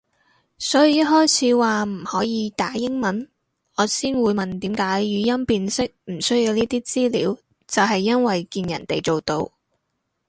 [0.57, 3.29] 所以一開始話唔可以打英文，
[3.77, 9.51] 我先會問點解語音辨識唔需要呢啲資料就係因為見人哋做到